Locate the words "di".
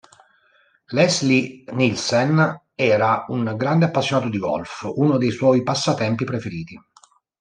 4.29-4.39